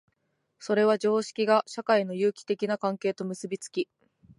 [0.57, 3.89] それは常識が社会の有機的な関係と結び付き、